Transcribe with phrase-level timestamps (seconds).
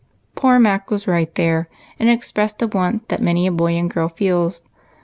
[0.33, 1.69] Poor Mac w^as right there,
[1.99, 4.63] and expressed a want that many a boy and girl feels.